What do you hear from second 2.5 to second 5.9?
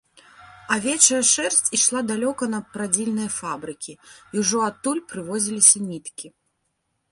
на прадзільныя фабрыкі, і ўжо адтуль прывозіліся